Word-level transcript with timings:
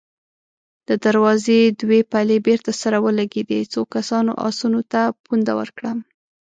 د 0.87 0.89
دروازې 1.05 1.59
دوې 1.81 2.01
پلې 2.11 2.37
بېرته 2.47 2.71
سره 2.81 2.97
ولګېدې، 3.05 3.59
څو 3.73 3.79
کسانو 3.95 4.31
آسونو 4.47 4.81
ته 4.91 5.01
پونده 5.25 5.53
ورکړه. 5.59 5.91